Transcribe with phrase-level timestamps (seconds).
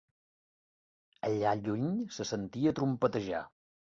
[1.27, 3.43] Allà lluny se sentia trompetejar.